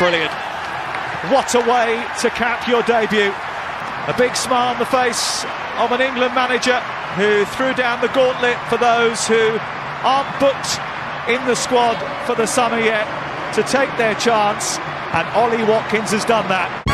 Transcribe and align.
Brilliant. 0.00 0.32
What 1.28 1.54
a 1.54 1.60
way 1.60 2.02
to 2.22 2.30
cap 2.30 2.66
your 2.66 2.82
debut. 2.84 3.34
A 4.08 4.14
big 4.16 4.34
smile 4.34 4.72
on 4.72 4.78
the 4.78 4.86
face 4.86 5.44
of 5.76 5.92
an 5.92 6.00
England 6.00 6.34
manager 6.34 6.80
who 7.20 7.44
threw 7.44 7.74
down 7.74 8.00
the 8.00 8.08
gauntlet 8.08 8.56
for 8.70 8.78
those 8.78 9.28
who 9.28 9.58
aren't 10.00 10.40
booked 10.40 10.80
in 11.28 11.46
the 11.46 11.54
squad 11.54 11.98
for 12.24 12.34
the 12.34 12.46
summer 12.46 12.80
yet 12.80 13.04
to 13.52 13.62
take 13.62 13.94
their 13.98 14.14
chance. 14.14 14.78
And 15.12 15.28
Ollie 15.36 15.64
Watkins 15.64 16.12
has 16.12 16.24
done 16.24 16.48
that. 16.48 16.89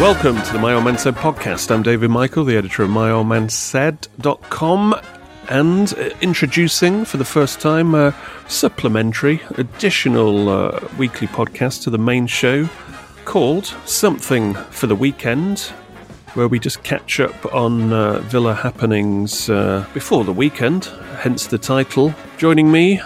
Welcome 0.00 0.42
to 0.42 0.52
the 0.52 0.58
My 0.58 0.74
Old 0.74 0.84
Man 0.84 0.98
Said 0.98 1.14
podcast. 1.14 1.70
I'm 1.70 1.82
David 1.82 2.10
Michael, 2.10 2.44
the 2.44 2.54
editor 2.54 2.82
of 2.82 2.90
myoldmansaid.com, 2.90 4.94
and 5.48 5.94
uh, 5.94 6.10
introducing 6.20 7.06
for 7.06 7.16
the 7.16 7.24
first 7.24 7.60
time 7.60 7.94
a 7.94 8.14
supplementary, 8.46 9.40
additional 9.56 10.50
uh, 10.50 10.86
weekly 10.98 11.26
podcast 11.26 11.82
to 11.84 11.90
the 11.90 11.96
main 11.96 12.26
show 12.26 12.68
called 13.24 13.74
Something 13.86 14.52
for 14.70 14.86
the 14.86 14.94
Weekend, 14.94 15.60
where 16.34 16.46
we 16.46 16.58
just 16.58 16.82
catch 16.82 17.18
up 17.18 17.54
on 17.54 17.90
uh, 17.90 18.18
Villa 18.20 18.52
happenings 18.52 19.48
uh, 19.48 19.86
before 19.94 20.24
the 20.24 20.32
weekend, 20.32 20.84
hence 21.20 21.46
the 21.46 21.56
title. 21.56 22.14
Joining 22.36 22.70
me 22.70 23.00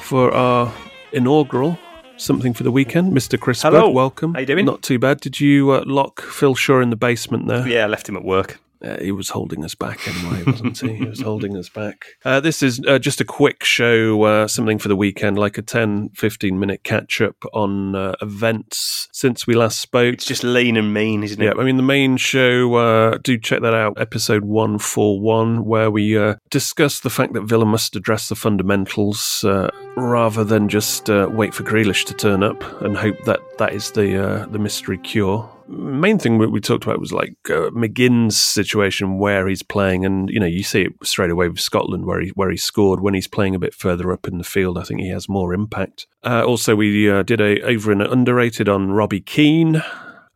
for 0.00 0.34
our 0.34 0.70
inaugural 1.12 1.78
Something 2.18 2.54
for 2.54 2.62
the 2.62 2.70
Weekend, 2.70 3.12
Mr. 3.12 3.38
Chris 3.38 3.62
Hello. 3.62 3.90
Welcome. 3.90 4.32
How 4.34 4.40
you 4.40 4.46
doing? 4.46 4.64
Not 4.64 4.82
too 4.82 4.98
bad. 4.98 5.20
Did 5.20 5.38
you 5.38 5.70
uh, 5.72 5.84
lock 5.86 6.22
Phil 6.22 6.54
Shaw 6.54 6.80
in 6.80 6.88
the 6.90 6.96
basement 6.96 7.46
there? 7.46 7.66
Yeah, 7.68 7.84
I 7.84 7.88
left 7.88 8.08
him 8.08 8.16
at 8.16 8.24
work. 8.24 8.58
Uh, 8.82 8.98
he 9.00 9.12
was 9.12 9.30
holding 9.30 9.64
us 9.64 9.74
back 9.74 10.06
anyway, 10.06 10.42
wasn't 10.44 10.78
he? 10.78 10.96
He 10.96 11.04
was 11.04 11.20
holding 11.22 11.56
us 11.56 11.68
back. 11.68 12.06
Uh, 12.24 12.40
this 12.40 12.62
is 12.62 12.80
uh, 12.86 12.98
just 12.98 13.20
a 13.20 13.24
quick 13.24 13.64
show, 13.64 14.22
uh, 14.22 14.48
something 14.48 14.78
for 14.78 14.88
the 14.88 14.96
weekend, 14.96 15.38
like 15.38 15.58
a 15.58 15.62
10, 15.62 16.10
15 16.10 16.58
minute 16.58 16.84
catch 16.84 17.20
up 17.20 17.36
on 17.52 17.94
uh, 17.94 18.14
events 18.20 19.08
since 19.12 19.46
we 19.46 19.54
last 19.54 19.80
spoke. 19.80 20.14
It's 20.14 20.26
just 20.26 20.44
lean 20.44 20.76
and 20.76 20.92
mean, 20.92 21.22
isn't 21.22 21.40
it? 21.40 21.44
Yeah. 21.44 21.60
I 21.60 21.64
mean, 21.64 21.76
the 21.76 21.82
main 21.82 22.16
show, 22.16 22.74
uh, 22.74 23.18
do 23.22 23.38
check 23.38 23.62
that 23.62 23.74
out, 23.74 23.98
episode 24.00 24.44
141, 24.44 25.64
where 25.64 25.90
we 25.90 26.16
uh, 26.16 26.36
discuss 26.50 27.00
the 27.00 27.10
fact 27.10 27.32
that 27.32 27.42
Villa 27.42 27.66
must 27.66 27.96
address 27.96 28.28
the 28.28 28.34
fundamentals 28.34 29.44
uh, 29.44 29.70
rather 29.96 30.44
than 30.44 30.68
just 30.68 31.08
uh, 31.08 31.28
wait 31.30 31.54
for 31.54 31.62
Grealish 31.62 32.04
to 32.06 32.14
turn 32.14 32.42
up 32.42 32.62
and 32.82 32.96
hope 32.96 33.16
that 33.24 33.40
that 33.58 33.72
is 33.72 33.90
the, 33.92 34.22
uh, 34.22 34.46
the 34.46 34.58
mystery 34.58 34.98
cure. 34.98 35.50
Main 35.68 36.18
thing 36.18 36.38
we 36.38 36.46
we 36.46 36.60
talked 36.60 36.84
about 36.84 37.00
was 37.00 37.12
like 37.12 37.34
uh, 37.50 37.70
McGinn's 37.70 38.38
situation 38.38 39.18
where 39.18 39.48
he's 39.48 39.64
playing, 39.64 40.04
and 40.04 40.30
you 40.30 40.38
know 40.38 40.46
you 40.46 40.62
see 40.62 40.82
it 40.82 40.92
straight 41.02 41.30
away 41.30 41.48
with 41.48 41.58
Scotland 41.58 42.06
where 42.06 42.20
he 42.20 42.28
where 42.30 42.50
he 42.50 42.56
scored 42.56 43.00
when 43.00 43.14
he's 43.14 43.26
playing 43.26 43.56
a 43.56 43.58
bit 43.58 43.74
further 43.74 44.12
up 44.12 44.28
in 44.28 44.38
the 44.38 44.44
field. 44.44 44.78
I 44.78 44.84
think 44.84 45.00
he 45.00 45.08
has 45.08 45.28
more 45.28 45.52
impact. 45.52 46.06
Uh, 46.22 46.44
also, 46.46 46.76
we 46.76 47.10
uh, 47.10 47.24
did 47.24 47.40
a 47.40 47.60
over 47.62 47.90
and 47.90 48.00
underrated 48.00 48.68
on 48.68 48.92
Robbie 48.92 49.20
Keane, 49.20 49.82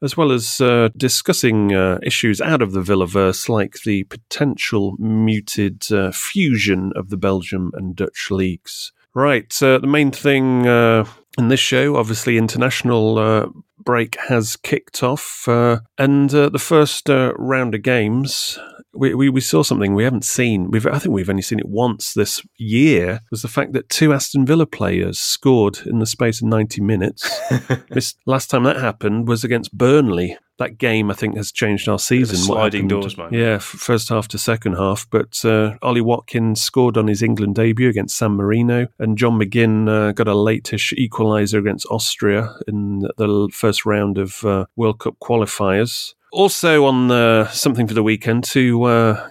as 0.03 0.16
well 0.16 0.32
as 0.32 0.60
uh, 0.60 0.88
discussing 0.97 1.72
uh, 1.72 2.00
issues 2.03 2.41
out 2.41 2.60
of 2.60 2.72
the 2.72 2.82
Villaverse, 2.82 3.48
like 3.48 3.82
the 3.84 4.03
potential 4.04 4.97
muted 4.98 5.84
fusion 6.12 6.92
of 6.97 7.10
the 7.10 7.16
Belgium 7.16 7.70
and 7.75 7.94
Dutch 7.94 8.32
leagues. 8.32 8.92
Right, 9.12 9.60
uh, 9.60 9.78
the 9.78 9.88
main 9.88 10.12
thing 10.12 10.69
uh, 10.69 11.04
in 11.38 11.48
this 11.48 11.60
show, 11.60 11.96
obviously, 11.96 12.36
international 12.36 13.18
uh, 13.18 13.46
break 13.78 14.16
has 14.28 14.56
kicked 14.56 15.02
off, 15.02 15.46
uh, 15.48 15.80
and 15.98 16.32
uh, 16.34 16.48
the 16.48 16.58
first 16.58 17.08
uh, 17.08 17.32
round 17.36 17.74
of 17.74 17.82
games. 17.82 18.58
We, 18.92 19.14
we, 19.14 19.28
we 19.28 19.41
saw 19.41 19.62
something 19.62 19.94
we 19.94 20.02
haven't 20.02 20.24
seen. 20.24 20.70
We've 20.72 20.84
I 20.84 20.98
think 20.98 21.14
we've 21.14 21.30
only 21.30 21.42
seen 21.42 21.60
it 21.60 21.68
once 21.68 22.12
this 22.12 22.42
year. 22.56 23.20
Was 23.30 23.42
the 23.42 23.48
fact 23.48 23.72
that 23.72 23.88
two 23.88 24.12
Aston 24.12 24.44
Villa 24.44 24.66
players 24.66 25.20
scored 25.20 25.78
in 25.86 26.00
the 26.00 26.06
space 26.06 26.42
of 26.42 26.48
ninety 26.48 26.80
minutes. 26.80 27.30
this 27.91 28.14
last 28.26 28.50
time 28.50 28.64
that 28.64 28.78
happened 28.78 29.28
was 29.28 29.44
against 29.44 29.76
Burnley. 29.76 30.36
That 30.60 30.76
game 30.76 31.10
I 31.10 31.15
think 31.15 31.37
has 31.37 31.50
changed 31.50 31.88
our 31.88 31.98
season. 31.98 32.37
Sliding 32.37 32.87
doors, 32.87 33.16
mate. 33.16 33.32
Yeah, 33.32 33.56
first 33.59 34.10
half 34.10 34.28
to 34.28 34.38
second 34.38 34.75
half. 34.75 35.09
But 35.10 35.43
uh, 35.43 35.76
Ollie 35.81 36.03
Watkins 36.03 36.60
scored 36.60 36.98
on 36.98 37.09
his 37.09 37.22
England 37.22 37.54
debut 37.54 37.88
against 37.88 38.16
San 38.19 38.32
Marino, 38.32 38.87
and 38.98 39.16
John 39.16 39.38
McGinn 39.41 39.88
uh, 39.88 40.12
got 40.12 40.28
a 40.28 40.34
late-ish 40.34 40.93
equaliser 40.98 41.59
against 41.59 41.87
Austria 41.91 42.54
in 42.69 43.00
the 43.16 43.48
first 43.53 43.86
round 43.86 44.18
of 44.18 44.45
uh, 44.45 44.66
World 44.77 44.98
Cup 44.98 45.16
qualifiers. 45.22 46.12
Also 46.30 46.84
on 46.84 47.09
the, 47.09 47.48
something 47.48 47.89
for 47.89 47.95
the 47.95 48.03
weekend 48.03 48.45
to 48.45 48.84
uh, 48.84 49.30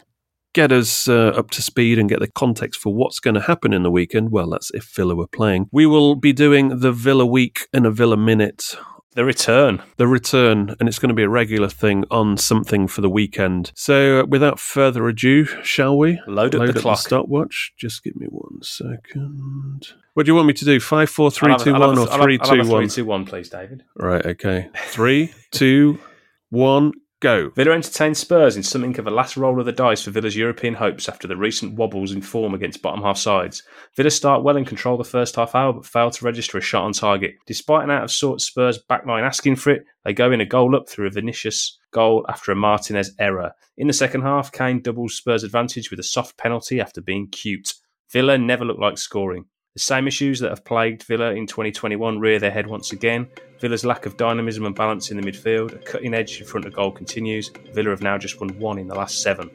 get 0.54 0.72
us 0.72 1.08
uh, 1.08 1.28
up 1.38 1.52
to 1.52 1.62
speed 1.62 2.00
and 2.00 2.10
get 2.10 2.20
the 2.20 2.28
context 2.32 2.80
for 2.80 2.94
what's 2.94 3.20
going 3.20 3.36
to 3.36 3.42
happen 3.42 3.72
in 3.72 3.84
the 3.84 3.92
weekend. 3.92 4.32
Well, 4.32 4.50
that's 4.50 4.72
if 4.72 4.86
Villa 4.96 5.16
were 5.16 5.28
playing. 5.28 5.70
We 5.72 5.86
will 5.86 6.16
be 6.16 6.34
doing 6.34 6.80
the 6.80 6.92
Villa 6.92 7.26
week 7.26 7.68
in 7.72 7.86
a 7.86 7.92
Villa 7.92 8.18
minute 8.18 8.76
The 9.20 9.26
return. 9.26 9.84
the 9.98 10.08
return, 10.08 10.78
and 10.80 10.88
it's 10.88 10.98
going 10.98 11.10
to 11.10 11.14
be 11.14 11.24
a 11.24 11.30
regular 11.30 11.68
thing 11.68 12.06
on 12.10 12.38
something 12.38 12.88
for 12.88 13.02
the 13.02 13.10
weekend. 13.10 13.74
So, 13.76 14.22
uh, 14.22 14.26
without 14.26 14.62
further 14.62 15.10
ado, 15.10 15.44
shall 15.62 15.98
we 15.98 16.22
Load 16.26 16.56
up 16.56 16.74
the 16.74 16.80
clock. 16.80 17.00
stopwatch? 17.00 17.74
Just 17.78 18.02
give 18.02 18.16
me 18.16 18.28
one 18.28 18.62
second. 18.62 19.88
What 20.14 20.26
do 20.26 20.32
you 20.32 20.36
want 20.36 20.48
me 20.48 20.54
to 20.54 20.64
do? 20.64 20.80
Five, 20.80 21.10
four, 21.10 21.32
three, 21.32 21.54
two, 21.58 21.74
one, 21.74 21.98
or 21.98 22.08
three, 22.08 22.38
two, 22.38 22.60
one? 22.60 22.84
Three, 22.84 22.88
two, 22.88 23.04
one, 23.04 23.26
please, 23.26 23.50
David. 23.50 23.84
Right. 23.98 24.26
Okay. 24.26 24.70
Three, 24.86 25.34
two, 25.52 26.00
one. 26.50 26.94
Go. 27.22 27.50
Villa 27.50 27.74
entertained 27.74 28.16
Spurs 28.16 28.56
in 28.56 28.64
something 28.64 28.98
of 28.98 29.06
a 29.06 29.12
last 29.12 29.36
roll 29.36 29.60
of 29.60 29.66
the 29.66 29.74
dice 29.74 30.04
for 30.04 30.12
Villa's 30.12 30.38
European 30.38 30.74
hopes 30.74 31.10
after 31.10 31.28
the 31.28 31.36
recent 31.36 31.76
wobbles 31.76 32.14
in 32.14 32.22
form 32.22 32.54
against 32.54 32.82
bottom 32.82 33.04
half 33.04 33.18
sides. 33.18 33.62
Villa 33.98 34.10
start 34.10 34.42
well 34.42 34.56
and 34.56 34.66
control 34.66 34.96
the 34.96 35.04
first 35.04 35.36
half 35.36 35.54
hour, 35.54 35.74
but 35.74 35.86
fail 35.86 36.10
to 36.12 36.24
register 36.24 36.58
a 36.58 36.62
shot 36.62 36.86
on 36.86 36.94
target. 36.94 37.36
Despite 37.46 37.84
an 37.84 37.92
out 37.92 38.06
of 38.06 38.12
sorts 38.12 38.46
Spurs 38.46 38.82
backline 38.90 39.24
asking 39.24 39.58
for 39.58 39.72
it, 39.72 39.84
they 40.06 40.14
go 40.14 40.32
in 40.32 40.40
a 40.40 40.46
goal 40.46 40.78
up 40.78 40.88
through 40.88 41.08
a 41.08 41.12
Vinicius 41.12 41.78
goal 41.92 42.26
after 42.30 42.54
a 42.54 42.56
Martinez 42.56 43.14
error. 43.20 43.52
In 43.78 43.88
the 43.88 43.94
second 43.94 44.22
half, 44.22 44.54
Kane 44.54 44.82
doubles 44.82 45.18
Spurs' 45.18 45.44
advantage 45.44 45.92
with 45.92 46.00
a 46.00 46.04
soft 46.04 46.38
penalty 46.38 46.80
after 46.80 47.02
being 47.02 47.28
cute. 47.28 47.74
Villa 48.14 48.38
never 48.38 48.64
looked 48.64 48.80
like 48.80 48.98
scoring. 48.98 49.44
Same 49.80 50.10
issues 50.10 50.42
that 50.42 50.50
have 50.50 50.66
plagued 50.66 51.04
Villa 51.04 51.32
in 51.32 51.48
2021 51.48 52.20
rear 52.20 52.38
their 52.38 52.52
head 52.52 52.68
once 52.68 52.92
again. 52.92 53.30
Villa's 53.60 53.86
lack 53.86 54.06
of 54.06 54.18
dynamism 54.18 54.66
and 54.66 54.76
balance 54.76 55.10
in 55.10 55.16
the 55.16 55.24
midfield, 55.24 55.74
a 55.74 55.78
cutting 55.78 56.14
edge 56.14 56.42
in 56.42 56.46
front 56.46 56.66
of 56.66 56.74
goal 56.74 56.92
continues. 56.92 57.50
Villa 57.74 57.92
have 57.92 58.02
now 58.02 58.18
just 58.18 58.42
won 58.42 58.50
one 58.60 58.78
in 58.78 58.88
the 58.88 58.96
last 58.96 59.22
seven. 59.22 59.50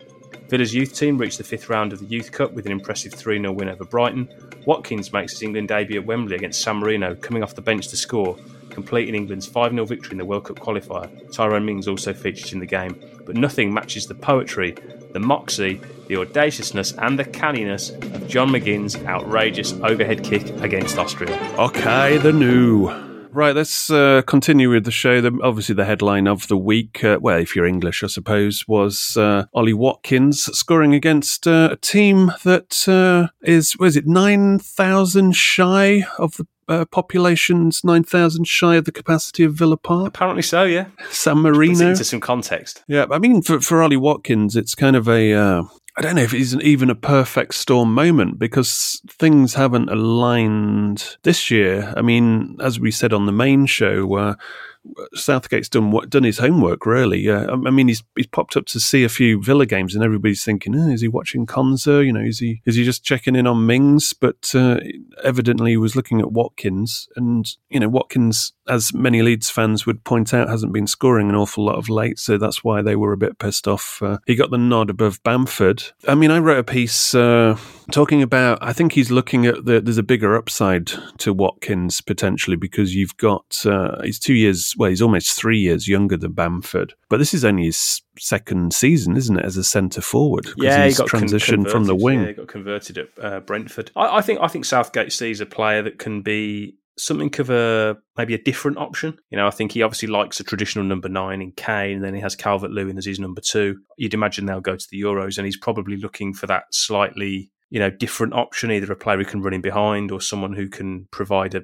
Villa's 0.49 0.75
youth 0.75 0.95
team 0.95 1.19
reached 1.19 1.37
the 1.37 1.45
fifth 1.45 1.69
round 1.69 1.93
of 1.93 1.99
the 1.99 2.07
Youth 2.07 2.33
Cup 2.33 2.55
with 2.55 2.65
an 2.65 2.73
impressive 2.73 3.13
3 3.13 3.39
0 3.39 3.53
win 3.53 3.69
over 3.69 3.85
Brighton. 3.85 4.27
Watkins 4.65 5.13
makes 5.13 5.33
his 5.33 5.43
England 5.43 5.69
debut 5.69 6.01
at 6.01 6.07
Wembley 6.07 6.37
against 6.37 6.63
San 6.63 6.77
Marino, 6.77 7.15
coming 7.17 7.43
off 7.43 7.55
the 7.55 7.61
bench 7.61 7.89
to 7.89 7.97
score, 7.97 8.39
completing 8.71 9.15
England's 9.15 9.47
5 9.47 9.73
0 9.73 9.85
victory 9.85 10.13
in 10.13 10.19
the 10.19 10.25
World 10.25 10.45
Cup 10.45 10.59
qualifier. 10.59 11.33
Tyrone 11.33 11.67
Mings 11.67 11.87
also 11.87 12.15
featured 12.15 12.55
in 12.55 12.61
the 12.61 12.67
game, 12.67 12.99
but 13.25 13.37
nothing 13.37 13.73
matches 13.73 14.07
the 14.07 14.15
poetry, 14.15 14.75
the 15.13 15.21
moxie, 15.21 15.81
the 16.09 16.17
audaciousness, 16.17 16.93
and 16.93 17.19
the 17.19 17.25
canniness 17.25 17.91
of 17.91 18.29
John 18.29 18.51
McGinn's 18.51 18.97
outrageous 19.05 19.73
overhead 19.73 20.23
kick 20.25 20.49
against 20.63 20.99
Austria. 20.99 21.37
Okay, 21.59 22.19
the 22.19 22.33
new. 22.33 22.91
Right, 23.35 23.57
let's 23.57 23.91
uh, 23.91 24.23
continue 24.29 24.71
with 24.71 24.85
the 24.85 24.93
show. 24.93 25.21
The, 25.21 25.37
obviously, 25.43 25.75
the 25.75 25.85
headline 25.85 26.29
of 26.29 26.47
the 26.47 26.57
week, 26.57 27.03
uh, 27.03 27.19
well, 27.21 27.39
if 27.39 27.57
you're 27.57 27.67
English, 27.67 28.05
I 28.05 28.07
suppose, 28.07 28.65
was 28.69 29.17
uh, 29.17 29.47
Ollie 29.53 29.73
Watkins 29.73 30.45
scoring 30.57 30.95
against 30.95 31.49
uh, 31.49 31.71
a 31.73 31.77
team 31.77 32.31
that 32.45 32.87
uh, 32.87 33.33
is, 33.43 33.77
was 33.77 33.97
it, 33.97 34.07
9,000 34.07 35.35
shy 35.35 36.05
of 36.17 36.37
the 36.37 36.47
uh, 36.69 36.85
population's 36.87 37.85
9,000 37.85 38.47
shy 38.47 38.77
of 38.77 38.85
the 38.85 38.93
capacity 38.93 39.45
of 39.45 39.55
Villa 39.55 39.77
Park? 39.77 40.09
Apparently 40.09 40.43
so, 40.43 40.65
yeah. 40.65 40.87
San 41.11 41.39
Marino? 41.39 41.91
into 41.91 42.05
some 42.05 42.21
context. 42.21 42.83
Yeah, 42.89 43.07
I 43.11 43.19
mean, 43.19 43.43
for, 43.43 43.61
for 43.61 43.83
Ollie 43.83 43.97
Watkins, 43.97 44.57
it's 44.57 44.75
kind 44.75 44.97
of 44.97 45.09
a. 45.09 45.33
Uh, 45.33 45.63
I 45.97 46.03
don't 46.03 46.17
know 46.17 46.23
if 46.23 46.35
it's 46.35 46.55
even 46.55 46.91
a 46.91 46.97
perfect 46.97 47.55
storm 47.55 47.95
moment 47.95 48.39
because 48.39 49.01
things 49.09 49.55
haven't 49.55 49.89
aligned 49.91 51.17
this 51.23 51.53
year. 51.53 51.95
I 51.97 52.03
mean, 52.03 52.57
as 52.61 52.81
we 52.81 52.91
said 52.91 53.13
on 53.13 53.27
the 53.27 53.33
main 53.33 53.67
show, 53.67 54.13
uh, 54.15 54.35
Southgate's 55.15 55.69
done 55.69 55.91
what 55.91 56.11
done 56.11 56.25
his 56.25 56.39
homework 56.39 56.85
really. 56.87 57.29
Uh, 57.29 57.51
I 57.51 57.71
mean, 57.71 57.89
he's 57.89 58.03
he's 58.17 58.27
popped 58.27 58.57
up 58.57 58.67
to 58.67 58.81
see 58.81 59.05
a 59.05 59.09
few 59.09 59.43
Villa 59.43 59.67
games, 59.67 59.95
and 59.95 60.05
everybody's 60.05 60.45
thinking, 60.45 60.75
oh, 60.77 60.91
is 60.91 61.01
he 61.01 61.09
watching 61.09 61.47
Konsa? 61.47 62.05
You 62.05 62.13
know, 62.13 62.21
is 62.21 62.39
he 62.39 62.61
is 62.67 62.77
he 62.77 62.85
just 62.85 63.05
checking 63.05 63.37
in 63.37 63.47
on 63.47 63.67
Mings? 63.67 64.13
But 64.13 64.55
uh, 64.55 64.81
evidently, 65.23 65.73
he 65.73 65.77
was 65.77 65.97
looking 65.97 66.21
at 66.21 66.33
Watkins, 66.33 67.09
and 67.17 67.47
you 67.71 67.81
know, 67.81 67.89
Watkins, 67.89 68.53
as 68.69 68.95
many 68.95 69.23
Leeds 69.23 69.51
fans 69.51 69.87
would 69.87 70.05
point 70.05 70.33
out, 70.33 70.49
hasn't 70.49 70.73
been 70.73 70.87
scoring 70.87 71.29
an 71.29 71.35
awful 71.35 71.65
lot 71.65 71.77
of 71.77 71.89
late, 71.89 72.19
so 72.19 72.39
that's 72.39 72.65
why 72.65 72.83
they 72.83 72.97
were 72.97 73.13
a 73.13 73.17
bit 73.17 73.39
pissed 73.39 73.69
off. 73.69 74.03
Uh, 74.03 74.19
he 74.27 74.35
got 74.35 74.51
the 74.51 74.59
nod 74.59 74.91
above 74.91 75.23
Bamford. 75.23 75.83
I 76.09 76.15
mean, 76.15 76.31
I 76.31 76.39
wrote 76.39 76.59
a 76.59 76.65
piece 76.65 77.15
uh, 77.15 77.59
talking 77.91 78.23
about. 78.23 78.59
I 78.63 78.73
think 78.73 78.93
he's 78.93 79.11
looking 79.11 79.47
at 79.47 79.65
the. 79.65 79.81
There's 79.81 79.99
a 79.99 80.03
bigger 80.03 80.37
upside 80.37 80.93
to 81.19 81.33
Watkins 81.33 82.01
potentially 82.01 82.57
because 82.57 82.95
you've 82.95 83.17
got 83.17 83.65
uh, 83.67 84.01
he's 84.03 84.19
two 84.19 84.35
years. 84.35 84.75
Well, 84.77 84.91
he's 84.91 85.03
almost 85.03 85.33
three 85.33 85.59
years 85.59 85.89
younger 85.89 86.17
than 86.17 86.33
Bamford, 86.33 86.95
but 87.09 87.19
this 87.19 87.35
is 87.35 87.45
only 87.45 87.65
his 87.65 88.03
second 88.19 88.73
season, 88.73 89.17
isn't 89.17 89.39
it, 89.39 89.45
as 89.45 89.57
a 89.57 89.65
centre 89.65 90.01
forward? 90.01 90.49
Yeah, 90.57 90.85
he's 90.85 90.97
he 90.97 91.03
got 91.03 91.11
con- 91.11 91.29
from 91.65 91.85
the 91.85 91.95
wing. 91.95 92.21
Yeah, 92.21 92.29
he 92.29 92.33
got 92.35 92.49
converted 92.49 92.99
at 92.99 93.09
uh, 93.21 93.41
Brentford. 93.41 93.91
I, 93.97 94.19
I 94.19 94.21
think 94.23 94.41
I 94.41 94.49
think 94.49 94.65
Southgate 94.65 95.13
sees 95.13 95.41
a 95.41 95.47
player 95.47 95.83
that 95.83 95.99
can 95.99 96.23
be 96.23 96.77
something 96.97 97.33
of 97.39 97.51
a 97.51 97.97
maybe 98.17 98.35
a 98.35 98.43
different 98.43 98.79
option. 98.79 99.17
You 99.31 99.39
know, 99.39 99.47
I 99.47 99.51
think 99.51 99.73
he 99.73 99.83
obviously 99.83 100.09
likes 100.09 100.41
a 100.41 100.45
traditional 100.45 100.85
number 100.85 101.09
nine 101.09 101.43
in 101.43 101.53
Kane, 101.53 101.97
and 101.97 102.05
then 102.05 102.15
he 102.15 102.21
has 102.21 102.37
Calvert 102.37 102.71
Lewin 102.71 102.99
as 102.99 103.07
his 103.07 103.21
number 103.21 103.41
two. 103.41 103.79
You'd 103.97 104.15
imagine 104.15 104.47
they'll 104.47 104.61
go 104.61 104.77
to 104.77 104.87
the 104.91 105.01
Euros, 105.01 105.39
and 105.39 105.45
he's 105.45 105.59
probably 105.59 105.97
looking 105.97 106.35
for 106.35 106.47
that 106.47 106.65
slightly 106.71 107.51
you 107.71 107.81
know 107.81 107.91
different 107.91 108.35
option, 108.35 108.71
either 108.71 108.93
a 108.93 108.97
player 108.97 109.19
who 109.19 109.25
can 109.25 109.43
run 109.43 109.55
in 109.55 109.61
behind 109.61 110.11
or 110.11 110.21
someone 110.21 110.53
who 110.53 110.69
can 110.69 111.09
provide 111.11 111.55
a 111.55 111.63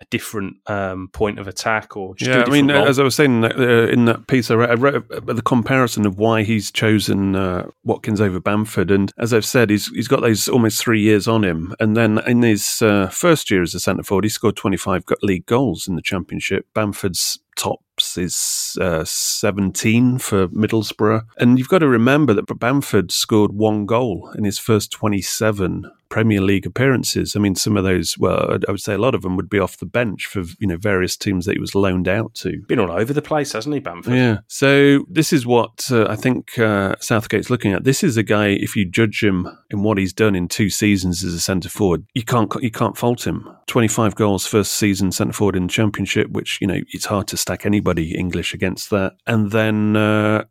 a 0.00 0.04
different 0.10 0.56
um, 0.66 1.08
point 1.12 1.38
of 1.38 1.48
attack 1.48 1.96
or 1.96 2.14
just 2.14 2.30
do 2.30 2.36
a 2.36 2.40
Yeah, 2.40 2.44
I 2.46 2.50
mean, 2.50 2.70
role. 2.70 2.86
as 2.86 2.98
I 2.98 3.02
was 3.02 3.14
saying 3.14 3.44
uh, 3.44 3.48
in 3.90 4.04
that 4.04 4.26
piece, 4.26 4.50
I 4.50 4.54
wrote, 4.54 4.70
I 4.70 4.74
wrote 4.74 5.10
uh, 5.10 5.32
the 5.32 5.42
comparison 5.42 6.04
of 6.06 6.18
why 6.18 6.42
he's 6.42 6.70
chosen 6.70 7.34
uh, 7.34 7.68
Watkins 7.84 8.20
over 8.20 8.38
Bamford, 8.38 8.90
and 8.90 9.10
as 9.18 9.32
I've 9.32 9.44
said, 9.46 9.70
he's 9.70 9.88
he's 9.88 10.08
got 10.08 10.20
those 10.20 10.48
almost 10.48 10.78
three 10.80 11.00
years 11.00 11.26
on 11.26 11.44
him, 11.44 11.74
and 11.80 11.96
then 11.96 12.18
in 12.26 12.42
his 12.42 12.82
uh, 12.82 13.08
first 13.08 13.50
year 13.50 13.62
as 13.62 13.74
a 13.74 13.80
centre 13.80 14.02
forward, 14.02 14.24
he 14.24 14.28
scored 14.28 14.56
twenty 14.56 14.76
five 14.76 15.04
league 15.22 15.46
goals 15.46 15.88
in 15.88 15.96
the 15.96 16.02
Championship. 16.02 16.66
Bamford's 16.74 17.38
tops 17.56 18.18
is 18.18 18.76
uh, 18.82 19.02
17 19.02 20.18
for 20.18 20.46
Middlesbrough. 20.48 21.22
And 21.38 21.58
you've 21.58 21.70
got 21.70 21.78
to 21.78 21.88
remember 21.88 22.34
that 22.34 22.44
Bamford 22.58 23.10
scored 23.10 23.52
one 23.52 23.86
goal 23.86 24.30
in 24.36 24.44
his 24.44 24.58
first 24.58 24.90
27 24.92 25.90
Premier 26.08 26.40
League 26.40 26.66
appearances. 26.66 27.36
I 27.36 27.40
mean, 27.40 27.54
some 27.54 27.76
of 27.76 27.84
those, 27.84 28.16
well, 28.18 28.58
I 28.66 28.70
would 28.70 28.80
say 28.80 28.94
a 28.94 28.98
lot 28.98 29.14
of 29.14 29.22
them 29.22 29.36
would 29.36 29.48
be 29.48 29.58
off 29.58 29.78
the 29.78 29.86
bench 29.86 30.26
for, 30.26 30.40
you 30.58 30.66
know, 30.66 30.76
various 30.76 31.16
teams 31.16 31.46
that 31.46 31.54
he 31.54 31.60
was 31.60 31.74
loaned 31.74 32.08
out 32.08 32.34
to. 32.36 32.62
Been 32.68 32.78
all 32.78 32.92
over 32.92 33.12
the 33.12 33.22
place, 33.22 33.52
hasn't 33.52 33.74
he, 33.74 33.80
Bamford? 33.80 34.14
Yeah. 34.14 34.38
So 34.46 35.04
this 35.08 35.32
is 35.32 35.46
what 35.46 35.90
uh, 35.90 36.06
I 36.08 36.16
think 36.16 36.58
uh, 36.58 36.96
Southgate's 37.00 37.50
looking 37.50 37.72
at. 37.72 37.84
This 37.84 38.02
is 38.02 38.16
a 38.16 38.22
guy. 38.22 38.48
If 38.48 38.76
you 38.76 38.84
judge 38.84 39.22
him 39.22 39.48
in 39.70 39.82
what 39.82 39.98
he's 39.98 40.12
done 40.12 40.34
in 40.34 40.48
two 40.48 40.70
seasons 40.70 41.24
as 41.24 41.34
a 41.34 41.40
centre 41.40 41.68
forward, 41.68 42.06
you 42.14 42.22
can't 42.22 42.52
you 42.60 42.70
can't 42.70 42.96
fault 42.96 43.26
him. 43.26 43.48
Twenty 43.66 43.88
five 43.88 44.14
goals 44.14 44.46
first 44.46 44.74
season 44.74 45.12
centre 45.12 45.32
forward 45.32 45.56
in 45.56 45.66
the 45.66 45.72
Championship, 45.72 46.30
which 46.30 46.60
you 46.60 46.66
know 46.66 46.80
it's 46.92 47.06
hard 47.06 47.28
to 47.28 47.36
stack 47.36 47.66
anybody 47.66 48.16
English 48.16 48.54
against 48.54 48.90
that. 48.90 49.14
And 49.26 49.50
then 49.50 49.96
uh, 49.96 50.44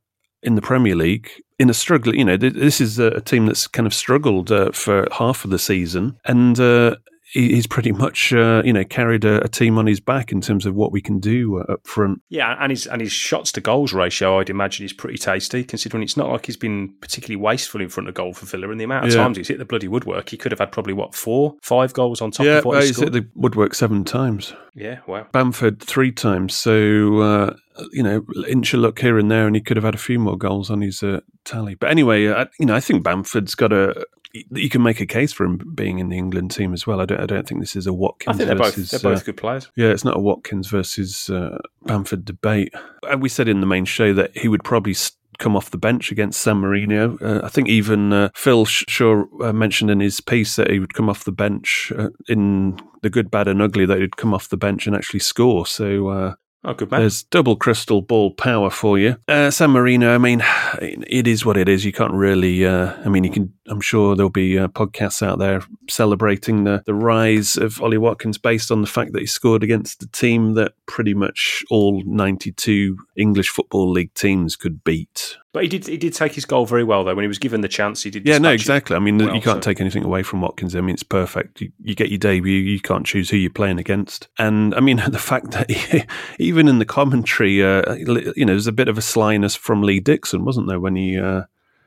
in 0.43 0.55
the 0.55 0.61
Premier 0.61 0.95
League. 0.95 1.29
In 1.57 1.69
a 1.69 1.73
struggle, 1.73 2.13
you 2.13 2.25
know, 2.25 2.35
this 2.35 2.81
is 2.81 2.99
a, 2.99 3.21
team 3.21 3.45
that's 3.45 3.65
kind 3.67 3.87
of 3.87 3.93
struggled 3.93 4.51
uh, 4.51 4.71
for 4.71 5.07
half 5.11 5.45
of 5.45 5.51
the 5.51 5.59
season, 5.59 6.17
and 6.25 6.59
uh, 6.59 6.97
he's 7.35 7.67
pretty 7.67 7.91
much, 7.91 8.33
uh, 8.33 8.61
you 8.65 8.73
know, 8.73 8.83
carried 8.83 9.23
a, 9.25 9.43
a 9.43 9.47
team 9.47 9.77
on 9.77 9.85
his 9.85 9.99
back 9.99 10.31
in 10.31 10.41
terms 10.41 10.65
of 10.65 10.73
what 10.73 10.91
we 10.91 11.01
can 11.01 11.19
do 11.19 11.59
uh, 11.59 11.73
up 11.73 11.85
front. 11.85 12.21
Yeah, 12.29 12.55
and 12.59 12.71
his 12.71 12.87
and 12.87 13.01
his 13.01 13.11
shots 13.11 13.51
to 13.53 13.61
goals 13.61 13.93
ratio, 13.93 14.39
I'd 14.39 14.49
imagine, 14.49 14.85
is 14.85 14.93
pretty 14.93 15.17
tasty. 15.17 15.63
Considering 15.63 16.01
it's 16.01 16.17
not 16.17 16.29
like 16.29 16.45
he's 16.47 16.57
been 16.57 16.93
particularly 17.01 17.35
wasteful 17.35 17.81
in 17.81 17.89
front 17.89 18.09
of 18.09 18.15
goal 18.15 18.33
for 18.33 18.45
Villa, 18.45 18.69
and 18.71 18.79
the 18.79 18.85
amount 18.85 19.05
of 19.05 19.11
Yeah. 19.13 19.17
times 19.23 19.37
he's 19.37 19.47
hit 19.49 19.59
the 19.59 19.65
bloody 19.65 19.87
woodwork, 19.87 20.29
he 20.29 20.37
could 20.37 20.51
have 20.51 20.59
had 20.59 20.71
probably 20.71 20.93
what 20.93 21.13
four, 21.13 21.55
five 21.61 21.93
goals 21.93 22.21
on 22.21 22.31
top 22.31 22.45
yeah, 22.45 22.57
of 22.59 22.65
what 22.65 22.83
he's 22.83 22.97
hit 22.99 23.11
the 23.13 23.27
woodwork 23.35 23.75
seven 23.75 24.03
times. 24.03 24.53
yeah, 24.73 24.99
wow. 25.07 25.27
Bamford 25.31 25.81
three 25.81 26.11
times. 26.11 26.55
So, 26.55 27.19
uh, 27.19 27.55
you 27.91 28.01
know, 28.03 28.25
inch 28.47 28.73
a 28.73 28.77
look 28.77 28.99
here 28.99 29.17
and 29.17 29.29
there, 29.29 29.45
and 29.47 29.55
he 29.55 29.61
could 29.61 29.77
have 29.77 29.83
had 29.83 29.95
a 29.95 29.97
few 29.99 30.17
more 30.19 30.37
goals 30.37 30.71
on 30.71 30.81
his 30.81 31.03
uh, 31.03 31.19
tally. 31.43 31.75
But 31.75 31.89
anyway, 31.91 32.27
uh, 32.27 32.45
you 32.59 32.65
know, 32.65 32.75
I 32.75 32.79
think 32.79 33.03
Bamford's 33.03 33.55
got 33.55 33.73
a. 33.73 34.05
You 34.51 34.69
can 34.69 34.81
make 34.83 34.99
a 34.99 35.05
case 35.05 35.31
for 35.31 35.45
him 35.45 35.57
being 35.75 35.99
in 35.99 36.09
the 36.09 36.17
England 36.17 36.51
team 36.51 36.73
as 36.73 36.85
well. 36.85 36.99
I 37.01 37.05
don't. 37.05 37.19
I 37.21 37.25
don't 37.25 37.47
think 37.47 37.61
this 37.61 37.75
is 37.75 37.87
a 37.87 37.93
Watkins. 37.93 38.35
I 38.35 38.37
think 38.37 38.47
they're 38.47 38.57
both 38.57 38.75
they're 38.91 38.99
both 38.99 39.21
uh, 39.21 39.25
good 39.25 39.37
players. 39.37 39.69
yeah, 39.75 39.87
it's 39.89 40.03
not 40.05 40.17
a 40.17 40.19
Watkins 40.19 40.67
versus 40.67 41.29
uh, 41.29 41.57
Bamford 41.83 42.25
debate. 42.25 42.73
And 43.09 43.21
we 43.21 43.29
said 43.29 43.47
in 43.47 43.61
the 43.61 43.67
main 43.67 43.85
show 43.85 44.13
that 44.13 44.35
he 44.37 44.47
would 44.47 44.63
probably 44.63 44.91
s- 44.93 45.11
come 45.37 45.55
off 45.55 45.71
the 45.71 45.77
bench 45.77 46.11
against 46.11 46.41
San 46.41 46.57
Marino. 46.57 47.17
Uh, 47.21 47.41
I 47.43 47.49
think 47.49 47.67
even 47.69 48.11
uh, 48.13 48.29
Phil 48.35 48.65
Shaw 48.65 49.23
uh, 49.41 49.53
mentioned 49.53 49.91
in 49.91 49.99
his 49.99 50.19
piece 50.21 50.55
that 50.55 50.69
he 50.69 50.79
would 50.79 50.93
come 50.93 51.09
off 51.09 51.23
the 51.25 51.31
bench 51.31 51.91
uh, 51.97 52.09
in 52.27 52.77
the 53.01 53.09
good, 53.09 53.29
bad, 53.31 53.47
and 53.47 53.61
ugly. 53.61 53.85
That 53.85 53.99
he'd 53.99 54.17
come 54.17 54.33
off 54.33 54.49
the 54.49 54.57
bench 54.57 54.87
and 54.87 54.95
actually 54.95 55.19
score. 55.21 55.65
So. 55.65 56.35
Oh, 56.67 56.73
good 56.73 56.89
man. 56.89 57.01
there's 57.01 57.23
double 57.23 57.55
crystal 57.55 58.01
ball 58.01 58.31
power 58.31 58.71
for 58.71 58.97
you. 58.97 59.17
Uh, 59.27 59.51
San 59.51 59.69
Marino, 59.69 60.13
I 60.13 60.17
mean, 60.17 60.43
it 60.81 61.27
is 61.27 61.45
what 61.45 61.57
it 61.57 61.69
is. 61.69 61.85
You 61.85 61.93
can't 61.93 62.13
really, 62.13 62.65
uh, 62.65 62.93
I 63.05 63.09
mean, 63.09 63.23
you 63.23 63.29
can, 63.29 63.53
I'm 63.67 63.81
sure 63.81 64.15
there'll 64.15 64.31
be 64.31 64.57
uh, 64.57 64.67
podcasts 64.69 65.21
out 65.21 65.37
there 65.37 65.61
celebrating 65.87 66.63
the, 66.63 66.81
the 66.85 66.95
rise 66.95 67.55
of 67.55 67.81
Ollie 67.81 67.99
Watkins 67.99 68.39
based 68.39 68.71
on 68.71 68.81
the 68.81 68.87
fact 68.87 69.13
that 69.13 69.21
he 69.21 69.27
scored 69.27 69.63
against 69.63 70.01
a 70.01 70.07
team 70.07 70.55
that 70.55 70.73
pretty 70.87 71.13
much 71.13 71.63
all 71.69 72.01
92 72.03 72.97
English 73.15 73.49
Football 73.49 73.91
League 73.91 74.13
teams 74.15 74.55
could 74.55 74.83
beat. 74.83 75.37
But 75.55 75.63
he 75.63 75.69
did 75.69 75.87
he 75.87 75.95
did 75.95 76.13
take 76.13 76.33
his 76.33 76.43
goal 76.43 76.65
very 76.65 76.83
well 76.83 77.05
though. 77.05 77.15
When 77.15 77.23
he 77.23 77.29
was 77.29 77.39
given 77.39 77.61
the 77.61 77.69
chance, 77.69 78.03
he 78.03 78.09
did. 78.09 78.27
Yeah, 78.27 78.39
no, 78.39 78.51
exactly. 78.51 78.93
I 78.93 78.99
mean, 78.99 79.19
well, 79.19 79.33
you 79.33 79.39
can't 79.39 79.63
so- 79.63 79.69
take 79.69 79.79
anything 79.79 80.03
away 80.03 80.21
from 80.21 80.41
Watkins. 80.41 80.75
I 80.75 80.81
mean, 80.81 80.95
it's 80.95 81.01
perfect. 81.01 81.61
You, 81.61 81.71
you 81.81 81.95
get 81.95 82.09
your 82.09 82.17
debut, 82.17 82.51
you 82.59 82.81
can't 82.81 83.05
choose 83.05 83.29
who 83.29 83.37
you're 83.37 83.49
playing 83.49 83.79
against. 83.79 84.27
And 84.37 84.75
I 84.75 84.81
mean, 84.81 84.97
the 85.07 85.17
fact 85.17 85.51
that 85.51 85.71
he, 85.71 86.03
even 86.39 86.67
in 86.67 86.79
the 86.79 86.85
commentary, 86.85 87.63
uh, 87.63 87.93
you 87.95 88.43
know, 88.45 88.51
there's 88.51 88.67
a 88.67 88.73
bit 88.73 88.89
of 88.89 88.97
a 88.97 89.01
slyness 89.01 89.55
from 89.55 89.81
Lee 89.81 90.01
Dixon, 90.01 90.43
wasn't 90.43 90.67
there, 90.67 90.81
when 90.81 90.97
he, 90.97 91.17
uh, 91.17 91.43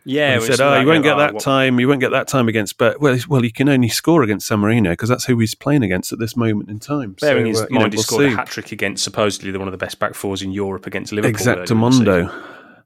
Yeah, 0.06 0.38
when 0.38 0.40
he 0.40 0.46
said, 0.46 0.60
"Oh, 0.62 0.80
you 0.80 0.86
won't 0.86 1.04
get 1.04 1.16
oh, 1.16 1.18
that 1.18 1.34
what- 1.34 1.42
time. 1.42 1.78
You 1.78 1.88
won't 1.88 2.00
get 2.00 2.12
that 2.12 2.26
time 2.26 2.48
against." 2.48 2.78
But 2.78 3.02
well, 3.02 3.18
well, 3.28 3.42
he 3.42 3.50
can 3.50 3.68
only 3.68 3.90
score 3.90 4.22
against 4.22 4.46
San 4.46 4.60
Marino 4.60 4.92
because 4.92 5.10
that's 5.10 5.26
who 5.26 5.38
he's 5.40 5.54
playing 5.54 5.82
against 5.82 6.10
at 6.10 6.18
this 6.18 6.38
moment 6.38 6.70
in 6.70 6.78
time. 6.78 7.16
Bearing 7.20 7.54
So, 7.54 7.60
in 7.60 7.66
uh, 7.66 7.68
you 7.68 7.74
know, 7.74 7.80
mind, 7.82 7.92
he 7.92 7.96
we'll 7.98 8.02
scored 8.04 8.28
see. 8.28 8.32
a 8.32 8.36
hat 8.36 8.46
trick 8.46 8.72
against 8.72 9.04
supposly 9.04 9.54
one 9.54 9.68
of 9.68 9.72
the 9.72 9.76
best 9.78 9.98
back 9.98 10.14
fours 10.14 10.40
in 10.40 10.52
Europe 10.52 10.86
against 10.86 11.12
Liverpool. 11.12 11.46
earlier 11.46 12.30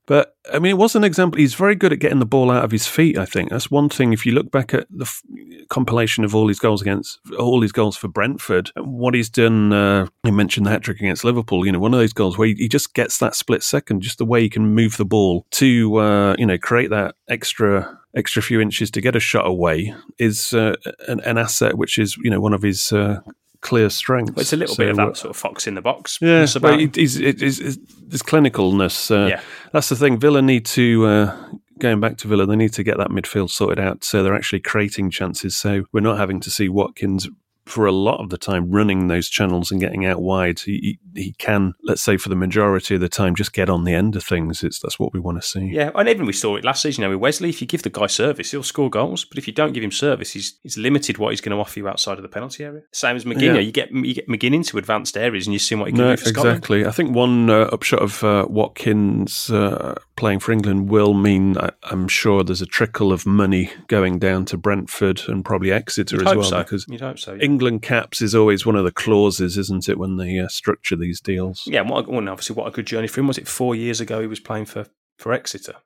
Exactamundo. 0.09 0.27
I 0.53 0.59
mean, 0.59 0.71
it 0.71 0.79
was 0.79 0.97
an 0.97 1.05
example. 1.05 1.39
He's 1.39 1.55
very 1.55 1.77
good 1.77 1.93
at 1.93 2.01
getting 2.01 2.19
the 2.19 2.27
ball 2.27 2.51
out 2.51 2.65
of 2.65 2.73
his 2.73 2.87
feet. 2.87 3.17
I 3.17 3.25
think 3.25 3.51
that's 3.51 3.71
one 3.71 3.89
thing. 3.89 4.13
If 4.13 4.27
you 4.27 4.33
look 4.33 4.51
back 4.51 4.75
at 4.75 4.87
the 4.91 5.05
f- 5.05 5.23
compilation 5.69 6.25
of 6.25 6.35
all 6.35 6.49
his 6.49 6.59
goals 6.59 6.83
against 6.83 7.21
all 7.39 7.63
his 7.63 7.73
goals 7.73 7.97
for 7.97 8.09
Brentford, 8.09 8.71
what 8.77 9.15
he's 9.15 9.31
done. 9.31 9.73
Uh, 9.73 10.07
you 10.25 10.33
mentioned 10.33 10.67
the 10.67 10.71
hat 10.71 10.83
trick 10.83 11.01
against 11.01 11.25
Liverpool. 11.25 11.65
You 11.65 11.73
know, 11.73 11.79
one 11.79 11.95
of 11.95 12.01
those 12.01 12.13
goals 12.13 12.37
where 12.37 12.49
he, 12.49 12.55
he 12.55 12.69
just 12.69 12.95
gets 12.95 13.19
that 13.19 13.37
split 13.37 13.63
second, 13.63 14.03
just 14.03 14.19
the 14.19 14.25
way 14.25 14.41
he 14.41 14.51
can 14.51 14.75
move 14.75 14.97
the 14.97 15.05
ball 15.05 15.47
to 15.53 15.97
uh, 15.97 16.35
you 16.39 16.47
know 16.47 16.59
create 16.59 16.91
that 16.91 17.15
extra 17.29 17.99
extra 18.15 18.43
few 18.43 18.61
inches 18.61 18.91
to 18.91 19.01
get 19.01 19.17
a 19.17 19.21
shot 19.21 19.47
away 19.47 19.95
is 20.19 20.53
uh, 20.53 20.75
an, 21.09 21.21
an, 21.21 21.39
asset, 21.39 21.79
which 21.79 21.99
is 21.99 22.17
you 22.19 22.31
know 22.31 22.41
one 22.41 22.53
of 22.53 22.63
his 22.63 22.93
uh, 22.93 23.21
clear 23.63 23.89
strengths. 23.89 24.33
Well, 24.33 24.43
it's 24.43 24.53
a 24.53 24.57
little 24.57 24.75
so, 24.75 24.83
bit 24.83 24.91
of 24.91 24.97
that 24.97 25.17
sort 25.17 25.31
of 25.31 25.37
fox 25.37 25.67
in 25.67 25.75
the 25.75 25.81
box. 25.81 26.19
Yeah, 26.21 26.47
but 26.61 26.79
he's, 26.79 27.15
he's, 27.15 27.41
he's, 27.41 27.59
his 27.59 28.23
clinicalness. 28.23 29.11
Uh, 29.11 29.29
yeah. 29.29 29.41
That's 29.73 29.89
the 29.89 29.97
thing. 29.97 30.19
Villa 30.19 30.43
need 30.43 30.67
to. 30.67 31.07
Uh, 31.07 31.49
going 31.79 32.01
back 32.01 32.17
to 32.19 32.29
Villa, 32.29 32.47
they 32.47 32.57
need 32.57 32.73
to 32.75 32.85
get 32.85 32.99
that 32.99 33.09
midfield 33.09 33.51
sorted 33.51 33.81
out 33.83 34.05
so 34.05 34.23
they're 34.23 34.37
actually 34.37 34.61
creating 34.61 35.11
chances. 35.11 35.57
So 35.57 35.85
we're 35.93 36.01
not 36.01 36.19
having 36.19 36.39
to 36.41 36.51
see 36.51 36.69
Watkins 36.69 37.29
for 37.65 37.87
a 37.87 37.93
lot 37.93 38.21
of 38.21 38.31
the 38.31 38.39
time 38.39 38.71
running 38.71 39.07
those 39.07 39.29
channels 39.29 39.71
and 39.71 39.81
getting 39.81 40.05
out 40.05 40.21
wide. 40.21 40.61
He, 40.61 40.99
he 41.15 41.33
can, 41.39 41.75
let's 41.83 42.03
say, 42.03 42.17
for 42.17 42.29
the 42.29 42.37
majority 42.37 42.95
of 42.95 43.01
the 43.01 43.09
time, 43.09 43.35
just 43.35 43.53
get 43.53 43.71
on 43.71 43.85
the 43.85 43.95
end 43.95 44.17
of 44.17 44.25
things. 44.25 44.65
It's 44.65 44.81
that's 44.81 44.99
what 44.99 45.13
we 45.13 45.21
want 45.21 45.41
to 45.41 45.47
see. 45.47 45.67
Yeah, 45.67 45.91
and 45.95 46.09
even 46.09 46.27
we 46.27 46.33
saw 46.33 46.57
it 46.57 46.65
last 46.65 46.83
season. 46.83 47.03
You 47.03 47.09
know, 47.09 47.15
with 47.15 47.23
Wesley, 47.23 47.51
if 47.51 47.61
you 47.61 47.67
give 47.67 47.83
the 47.83 47.91
guy 47.91 48.07
service, 48.07 48.51
he'll 48.51 48.63
score 48.63 48.91
goals. 48.91 49.25
But 49.25 49.39
if 49.39 49.47
you 49.47 49.53
don't 49.53 49.73
give 49.73 49.85
him 49.85 49.93
service, 49.93 50.33
he's 50.33 50.59
he's 50.63 50.77
limited 50.77 51.19
what 51.19 51.31
he's 51.31 51.41
going 51.41 51.57
to 51.57 51.61
offer 51.61 51.79
you 51.79 51.89
outside 51.89 52.19
of 52.19 52.23
the 52.23 52.29
penalty 52.29 52.65
area. 52.65 52.83
Same 52.93 53.17
as 53.17 53.25
McGinn. 53.25 53.55
Yeah. 53.55 53.61
You 53.61 53.73
get 53.73 53.93
you 53.93 54.15
get 54.15 54.29
McGinn 54.29 54.55
into 54.55 54.79
advanced 54.79 55.17
areas, 55.17 55.47
and 55.47 55.53
you 55.53 55.59
see 55.59 55.75
what 55.75 55.87
he 55.87 55.93
can 55.93 56.05
no, 56.05 56.17
do 56.17 56.23
for 56.23 56.29
exactly. 56.29 56.81
Scotland. 56.81 56.87
I 56.87 56.91
think 56.91 57.15
one 57.15 57.51
uh, 57.51 57.69
upshot 57.73 58.03
of 58.03 58.25
uh, 58.25 58.47
Watkins 58.49 59.51
uh, 59.51 59.95
playing 60.17 60.41
for 60.41 60.53
England 60.53 60.89
will 60.89 61.15
mean 61.15 61.57
I, 61.59 61.71
am 61.91 62.09
sure 62.09 62.45
there's 62.45 62.63
a 62.63 62.67
trickle 62.67 63.13
of 63.13 63.27
money 63.27 63.71
going 63.89 64.19
down 64.19 64.45
to 64.47 64.57
Brentford 64.57 65.23
and 65.29 65.45
probably 65.45 65.73
Exeter 65.73 66.17
You'd 66.17 66.29
as 66.29 66.37
well 66.37 66.45
so. 66.45 66.59
because 66.59 66.87
You'd 66.89 67.01
hope 67.01 67.19
so, 67.19 67.35
yeah. 67.35 67.43
England 67.53 67.83
caps 67.83 68.23
is 68.23 68.35
always 68.35 68.65
one 68.65 68.77
of 68.77 68.85
the 68.85 68.93
clauses, 68.93 69.59
isn't 69.59 69.89
it, 69.89 69.99
when 69.99 70.17
they 70.17 70.39
uh, 70.39 70.49
structure 70.49 70.97
these 70.97 71.21
deals? 71.21 71.65
Yeah, 71.67 71.83
what, 71.83 72.09
well, 72.09 72.29
obviously, 72.29 72.57
what 72.57 72.69
a 72.69 72.71
good 72.71 72.87
journey 72.87 73.09
for 73.09 73.21
him. 73.21 73.27
Was 73.27 73.39
it 73.39 73.49
four 73.49 73.75
years 73.75 74.01
ago 74.01 74.21
he 74.21 74.27
was 74.27 74.41
playing 74.41 74.67
for, 74.67 74.87
for 75.19 75.33
Exeter? 75.33 75.77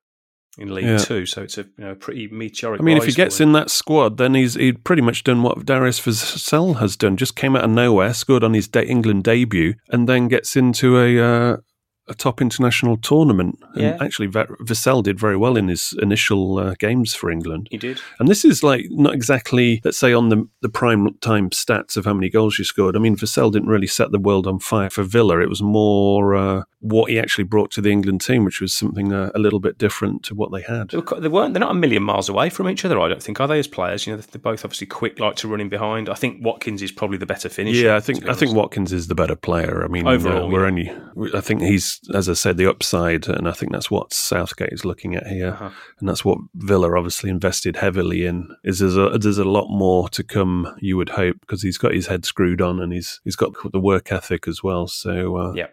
in 0.58 0.75
League 0.75 0.87
yeah. 0.87 0.99
Two, 0.99 1.26
so 1.26 1.42
it's 1.42 1.58
a 1.58 1.62
you 1.62 1.85
know 1.85 1.94
pretty 1.94 2.28
meteoric. 2.28 2.80
I 2.80 2.85
mean, 2.85 2.96
if 2.96 3.04
he 3.04 3.12
gets 3.12 3.40
in 3.40 3.52
that 3.52 3.70
squad, 3.70 4.16
then 4.16 4.35
he's 4.35 4.54
he'd 4.54 4.85
pretty 4.85 5.02
much 5.02 5.25
done 5.25 5.42
what 5.42 5.66
Darius 5.66 6.00
Vassell 6.00 6.78
has 6.78 6.96
done. 6.96 7.16
Just 7.16 7.37
came 7.37 7.56
out 7.56 7.64
of 7.64 7.70
nowhere, 7.70 8.14
scored 8.14 8.44
on 8.44 8.54
his 8.54 8.68
England 8.75 9.25
debut, 9.25 9.75
and 9.90 10.08
then 10.08 10.28
gets 10.28 10.56
into 10.56 10.99
a 10.99 11.18
uh, 11.20 11.56
a 12.09 12.15
top 12.15 12.41
international 12.41 12.97
tournament. 12.97 13.59
And 13.75 13.83
yeah. 13.83 13.99
actually, 14.01 14.29
Vassell 14.29 15.03
did 15.03 15.19
very 15.19 15.37
well 15.37 15.57
in 15.57 15.69
his 15.69 15.95
initial 16.01 16.59
uh, 16.59 16.75
games 16.79 17.15
for 17.15 17.31
England. 17.31 17.69
He 17.71 17.79
did. 17.79 18.01
And 18.19 18.29
this 18.29 18.45
is 18.45 18.63
like 18.63 18.87
not 18.91 19.15
exactly, 19.15 19.81
let's 19.85 19.99
say, 19.99 20.13
on 20.13 20.29
the, 20.29 20.49
the 20.63 20.69
prime 20.69 21.15
time 21.19 21.51
stats 21.51 21.97
of 21.97 22.05
how 22.05 22.15
many 22.15 22.31
goals 22.31 22.59
you 22.59 22.65
scored. 22.65 22.97
I 22.97 23.01
mean, 23.01 23.17
Vassell 23.17 23.53
didn't 23.53 23.69
really 23.69 23.87
set 23.87 24.13
the 24.13 24.19
world 24.19 24.47
on 24.47 24.59
fire 24.59 24.91
for 24.91 25.03
Villa. 25.03 25.41
It 25.41 25.49
was 25.49 25.63
more 25.63 26.35
uh, 26.35 26.63
what 26.87 27.11
he 27.11 27.19
actually 27.19 27.45
brought 27.45 27.71
to 27.73 27.81
the 27.81 27.90
England 27.90 28.21
team, 28.21 28.45
which 28.45 28.61
was 28.61 28.73
something 28.73 29.12
uh, 29.12 29.31
a 29.35 29.38
little 29.38 29.59
bit 29.59 29.76
different 29.76 30.23
to 30.25 30.35
what 30.35 30.52
they 30.52 30.62
had. 30.62 30.90
They 30.90 31.28
weren't. 31.28 31.52
They're 31.52 31.61
not 31.61 31.73
a 31.73 31.75
million 31.75 32.02
miles 32.02 32.28
away 32.28 32.49
from 32.49 32.69
each 32.69 32.85
other. 32.85 33.00
I 33.00 33.09
don't 33.09 33.23
think 33.23 33.40
are 33.40 33.49
they 33.49 33.59
as 33.59 33.66
players. 33.66 34.07
You 34.07 34.14
know, 34.14 34.21
they're 34.21 34.40
both 34.40 34.64
obviously 34.64 34.87
quick, 34.87 35.19
like 35.19 35.37
to 35.37 35.49
run 35.49 35.61
in 35.61 35.69
behind. 35.69 36.09
I 36.09 36.14
think 36.14 36.45
Watkins 36.45 36.83
is 36.83 36.93
probably 36.93 37.19
the 37.19 37.26
better 37.26 37.49
finisher. 37.49 37.78
Yeah, 37.78 37.97
I 37.97 38.00
think 38.00 38.28
I 38.28 38.35
think 38.35 38.55
Watkins 38.55 38.93
is 38.93 39.09
the 39.09 39.14
better 39.14 39.37
player. 39.37 39.85
I 39.85 39.88
mean, 39.88 40.07
overall, 40.07 40.45
uh, 40.45 40.49
we're 40.49 40.62
yeah. 40.62 40.93
only. 41.16 41.33
I 41.37 41.40
think 41.40 41.62
he's, 41.62 42.00
as 42.14 42.28
I 42.28 42.35
said, 42.35 42.57
the 42.57 42.71
upside, 42.71 43.28
and 43.28 43.49
I 43.49 43.52
think 43.52 43.73
that's 43.73 43.90
what 43.90 44.12
Southgate 44.12 44.73
is 44.73 44.85
looking 44.85 45.16
at 45.16 45.26
here, 45.26 45.50
uh-huh. 45.50 45.71
and 45.99 46.09
that's 46.09 46.25
what 46.25 46.38
Villa 46.55 46.97
obviously 46.97 47.31
invested 47.31 47.76
heavily 47.76 48.25
in. 48.25 48.55
Is 48.62 48.78
there's 48.78 48.97
a 48.97 49.19
there's 49.19 49.38
a 49.38 49.45
lot 49.45 49.69
more 49.69 50.09
to 50.11 50.23
come. 50.23 50.75
You 50.81 50.97
would 50.97 51.11
hope 51.11 51.40
because 51.40 51.62
he's 51.62 51.78
got 51.78 51.95
his 51.95 52.07
head 52.07 52.25
screwed 52.25 52.61
on, 52.61 52.81
and 52.81 52.93
he's 52.93 53.21
he's 53.25 53.37
got 53.37 53.52
the 53.73 53.81
work 53.81 54.12
ethic 54.12 54.47
as 54.47 54.62
well. 54.62 54.87
So 54.87 55.37
uh, 55.37 55.52
yeah 55.55 55.66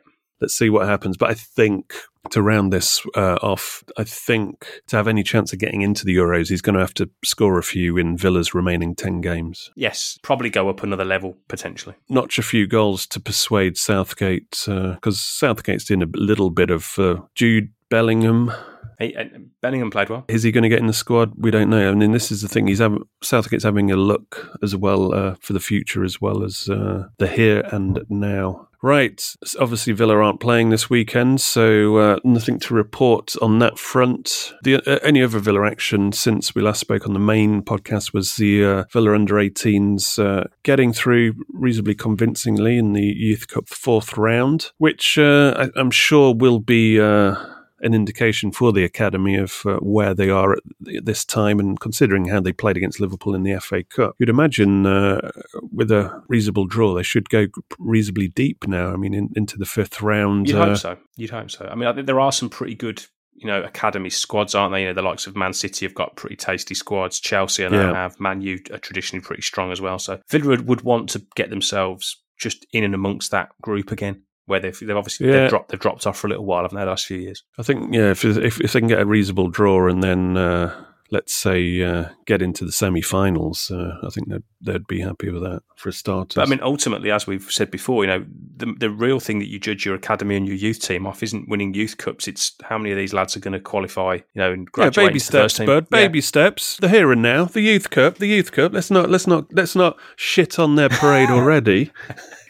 let's 0.44 0.54
see 0.54 0.70
what 0.70 0.86
happens. 0.86 1.16
But 1.16 1.30
I 1.30 1.34
think 1.36 1.94
to 2.32 2.42
round 2.42 2.74
this 2.74 3.02
uh, 3.16 3.38
off, 3.42 3.84
I 3.98 4.04
think 4.04 4.82
to 4.88 4.98
have 4.98 5.08
any 5.08 5.24
chance 5.24 5.54
of 5.54 5.60
getting 5.60 5.82
into 5.82 6.06
the 6.06 6.16
Euros, 6.16 6.50
he's 6.50 6.62
going 6.62 6.74
to 6.74 6.82
have 6.82 6.94
to 6.96 7.10
score 7.24 7.58
a 7.58 7.64
few 7.64 7.98
in 7.98 8.18
Villa's 8.18 8.54
remaining 8.54 8.94
10 8.94 9.22
games. 9.22 9.72
Yes, 9.76 10.20
probably 10.22 10.50
go 10.50 10.70
up 10.70 10.84
another 10.84 11.06
level 11.06 11.38
potentially. 11.48 11.96
Notch 12.10 12.38
a 12.38 12.44
few 12.44 12.68
goals 12.68 13.08
to 13.08 13.22
persuade 13.22 13.78
Southgate, 13.78 14.52
because 14.66 15.16
uh, 15.18 15.56
Southgate's 15.56 15.86
doing 15.86 16.04
a 16.04 16.08
little 16.14 16.50
bit 16.50 16.70
of 16.70 17.00
uh, 17.00 17.22
Jude 17.36 17.72
Bellingham. 17.90 18.52
Hey, 19.00 19.16
Bellingham 19.62 19.92
played 19.92 20.10
well. 20.10 20.26
Is 20.28 20.44
he 20.44 20.52
going 20.52 20.64
to 20.64 20.70
get 20.70 20.80
in 20.80 20.88
the 20.88 20.94
squad? 20.94 21.34
We 21.38 21.52
don't 21.52 21.70
know. 21.70 21.90
I 21.90 21.96
mean, 21.96 22.12
this 22.12 22.32
is 22.32 22.42
the 22.42 22.50
thing. 22.50 22.68
He's 22.68 22.80
having, 22.80 23.04
Southgate's 23.22 23.64
having 23.64 23.92
a 23.92 23.96
look 23.96 24.52
as 24.62 24.76
well 24.76 25.14
uh, 25.14 25.36
for 25.40 25.54
the 25.54 25.60
future, 25.62 26.04
as 26.04 26.20
well 26.20 26.44
as 26.44 26.70
uh, 26.70 27.08
the 27.18 27.28
here 27.28 27.62
and 27.72 28.02
now. 28.10 28.68
Right. 28.84 29.34
Obviously, 29.62 29.94
Villa 29.94 30.18
aren't 30.18 30.42
playing 30.42 30.70
this 30.70 30.90
weekend, 30.90 31.40
so 31.40 31.96
uh, 31.96 32.20
nothing 32.26 32.60
to 32.60 32.74
report 32.74 33.34
on 33.42 33.60
that 33.60 33.80
front. 33.80 34.52
The 34.64 34.76
uh, 34.76 35.24
other 35.24 35.40
Villa 35.40 35.66
action 35.66 36.12
since 36.12 36.54
we 36.54 36.62
last 36.62 36.82
spoke 36.82 37.08
on 37.08 37.14
the 37.14 37.20
main 37.20 37.62
podcast 37.62 38.14
was 38.14 38.36
the 38.36 38.66
uh, 38.66 38.84
Villa 38.92 39.16
under 39.16 39.36
18s 39.36 40.20
uh, 40.20 40.50
getting 40.64 40.92
through 40.92 41.34
reasonably 41.54 41.96
convincingly 41.96 42.78
in 42.78 42.92
the 42.92 43.02
Youth 43.02 43.48
Cup 43.48 43.70
fourth 43.70 44.18
round, 44.18 44.72
which 44.80 45.18
uh, 45.18 45.70
I, 45.76 45.80
am 45.80 45.90
sure 45.90 46.36
will 46.36 46.60
be 46.60 47.00
uh, 47.00 47.36
an 47.84 47.94
indication 47.94 48.52
for 48.52 48.72
the 48.72 48.84
academy 48.84 49.36
of 49.36 49.62
uh, 49.66 49.76
where 49.78 50.14
they 50.14 50.30
are 50.30 50.54
at 50.54 50.60
this 51.04 51.26
time, 51.26 51.60
and 51.60 51.80
considering 51.80 52.30
how 52.30 52.40
they 52.40 52.54
played 52.54 52.78
against 52.78 53.00
Liverpool 53.00 53.36
in 53.36 53.44
the 53.44 53.60
FA 53.60 53.84
Cup, 53.84 54.16
you'd 54.20 54.30
imagine 54.30 54.86
uh, 54.86 55.32
with 55.72 55.92
a 55.92 56.24
reasonable 56.28 56.66
draw 56.66 56.96
they 56.96 57.04
should 57.04 57.30
go 57.30 57.48
reasonably 57.78 58.30
deep 58.30 58.68
now. 58.68 58.92
I 58.92 58.96
mean, 58.96 59.14
in, 59.14 59.30
into 59.36 59.58
the 59.58 59.66
fifth 59.66 60.02
round. 60.02 60.48
You'd 60.48 60.58
uh, 60.58 60.66
hope 60.68 60.78
so. 60.78 60.98
You'd 61.18 61.30
hope 61.30 61.52
so. 61.52 61.66
I 61.66 61.76
mean, 61.76 61.88
I 61.88 61.94
think 61.94 62.08
there 62.08 62.20
are 62.20 62.32
some 62.32 62.50
pretty 62.50 62.76
good 62.76 63.04
you 63.36 63.48
know, 63.48 63.64
academy 63.64 64.10
squads, 64.10 64.56
aren't 64.56 64.74
they? 64.74 64.82
You 64.82 64.88
know, 64.88 64.94
the 64.94 65.02
likes 65.02 65.28
of 65.28 65.36
Man 65.36 65.54
City 65.54 65.86
have 65.86 65.96
got 65.96 66.16
pretty 66.16 66.36
tasty 66.36 66.76
squads. 66.76 67.20
Chelsea, 67.20 67.64
and 67.64 67.76
yeah. 67.76 67.94
have. 67.94 68.20
Man 68.20 68.42
U 68.42 68.60
are 68.72 68.78
traditionally 68.78 69.24
pretty 69.24 69.42
strong 69.42 69.72
as 69.72 69.82
well. 69.82 70.00
So 70.00 70.22
Villa 70.30 70.62
would 70.62 70.82
want 70.82 71.10
to 71.10 71.26
get 71.36 71.50
themselves 71.50 72.22
just 72.38 72.66
in 72.72 72.84
and 72.84 72.96
amongst 72.96 73.32
that 73.32 73.50
group 73.62 73.92
again 73.92 74.24
where 74.46 74.60
they've, 74.60 74.78
they've 74.80 74.96
obviously 74.96 75.28
yeah. 75.28 75.42
they've 75.42 75.50
dropped 75.50 75.70
they've 75.70 75.80
dropped 75.80 76.06
off 76.06 76.18
for 76.18 76.28
a 76.28 76.30
little 76.30 76.46
while, 76.46 76.64
haven't 76.64 76.78
they, 76.78 76.84
the 76.84 76.90
last 76.90 77.06
few 77.06 77.18
years? 77.18 77.44
I 77.58 77.64
think 77.64 77.94
yeah, 77.94 78.12
if 78.12 78.26
if, 78.26 78.60
if 78.60 78.74
they 78.74 78.80
can 78.80 78.90
get 78.90 79.00
a 79.00 79.06
reasonable 79.06 79.50
draw 79.50 79.88
and 79.88 80.04
then 80.04 80.38
uh, 80.38 80.86
let's 81.14 81.36
say 81.36 81.82
uh, 81.84 82.10
get 82.26 82.42
into 82.42 82.66
the 82.66 82.72
semi-finals, 82.72 83.72
uh, 83.72 84.00
I 84.04 84.10
think 84.10 84.30
they'd 84.30 84.44
they'd 84.60 84.88
be 84.88 85.02
happy 85.02 85.30
with 85.30 85.44
that 85.44 85.62
for 85.76 85.90
a 85.90 85.94
start. 85.94 86.38
I 86.38 86.46
mean, 86.46 86.60
ultimately, 86.62 87.12
as 87.12 87.28
we've 87.28 87.50
said 87.52 87.70
before, 87.70 88.04
you 88.04 88.08
know, 88.08 88.26
the 88.58 88.74
the 88.80 88.90
real 88.90 89.20
thing 89.20 89.40
that 89.40 89.48
you 89.48 89.60
judge 89.60 89.86
your 89.86 89.96
academy 89.96 90.36
and 90.36 90.48
your 90.48 90.58
youth 90.58 90.80
team 90.80 91.06
off 91.06 91.22
isn't 91.22 91.48
winning 91.48 91.74
youth 91.74 91.98
cups. 91.98 92.28
It's 92.28 92.54
how 92.64 92.78
many 92.78 92.92
of 92.92 92.98
these 92.98 93.14
lads 93.14 93.38
are 93.38 93.40
going 93.40 93.54
to 93.54 93.60
qualify. 93.60 94.16
You 94.16 94.42
know, 94.42 94.52
and 94.52 94.70
graduate. 94.72 94.98
Yeah, 94.98 95.10
baby 95.10 95.20
steps, 95.20 95.60
bud. 95.60 95.90
Baby 95.90 96.20
yeah. 96.20 96.24
steps. 96.24 96.78
The 96.78 96.90
here 96.90 97.12
and 97.12 97.22
now. 97.22 97.46
The 97.46 97.62
youth 97.62 97.92
cup. 97.92 98.18
The 98.18 98.28
youth 98.28 98.52
cup. 98.52 98.74
Let's 98.74 98.90
not 98.90 99.10
let's 99.10 99.28
not 99.28 99.54
let's 99.54 99.76
not 99.76 99.98
shit 100.16 100.58
on 100.58 100.76
their 100.76 100.90
parade 100.90 101.30
already. 101.30 101.92